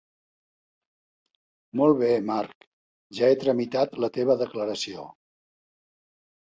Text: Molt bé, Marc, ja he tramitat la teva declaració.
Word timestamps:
Molt 1.81 2.01
bé, 2.01 2.09
Marc, 2.31 2.67
ja 3.21 3.31
he 3.35 3.39
tramitat 3.45 3.97
la 4.07 4.13
teva 4.19 4.41
declaració. 4.45 5.09